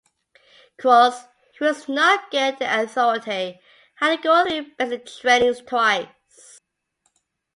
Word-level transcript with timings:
Croce, 0.79 1.27
who 1.59 1.65
was 1.65 1.87
not 1.87 2.31
good 2.31 2.57
with 2.59 2.67
authority, 2.67 3.59
had 3.97 4.15
to 4.15 4.21
go 4.23 4.43
through 4.47 4.71
basic 4.79 5.05
training 5.05 5.53
twice. 5.67 6.07